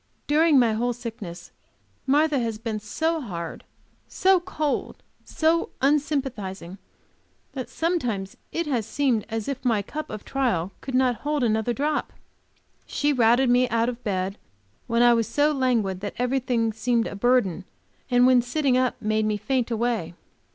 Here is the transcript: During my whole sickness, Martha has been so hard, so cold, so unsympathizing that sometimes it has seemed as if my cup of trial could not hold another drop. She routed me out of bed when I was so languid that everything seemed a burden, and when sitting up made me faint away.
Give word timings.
During 0.25 0.57
my 0.57 0.73
whole 0.73 0.93
sickness, 0.93 1.51
Martha 2.07 2.39
has 2.39 2.57
been 2.57 2.79
so 2.79 3.21
hard, 3.21 3.63
so 4.07 4.39
cold, 4.39 5.03
so 5.25 5.69
unsympathizing 5.79 6.79
that 7.51 7.69
sometimes 7.69 8.35
it 8.51 8.65
has 8.65 8.87
seemed 8.87 9.27
as 9.29 9.47
if 9.47 9.63
my 9.63 9.83
cup 9.83 10.09
of 10.09 10.25
trial 10.25 10.71
could 10.81 10.95
not 10.95 11.17
hold 11.17 11.43
another 11.43 11.71
drop. 11.71 12.13
She 12.87 13.13
routed 13.13 13.51
me 13.51 13.69
out 13.69 13.89
of 13.89 14.03
bed 14.03 14.39
when 14.87 15.03
I 15.03 15.13
was 15.13 15.27
so 15.27 15.51
languid 15.51 15.99
that 15.99 16.15
everything 16.17 16.73
seemed 16.73 17.05
a 17.05 17.15
burden, 17.15 17.63
and 18.09 18.25
when 18.25 18.41
sitting 18.41 18.75
up 18.75 18.99
made 18.99 19.25
me 19.27 19.37
faint 19.37 19.69
away. 19.69 20.15